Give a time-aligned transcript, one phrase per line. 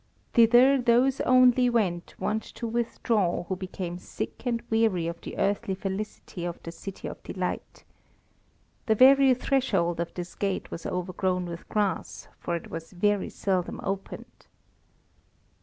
[0.33, 5.75] Thither those only were wont to withdraw who became sick and weary of the earthly
[5.75, 7.83] felicity of the City of Delight.
[8.87, 13.79] The very threshold of this gate was overgrown with grass, for it was very seldom
[13.83, 14.47] opened.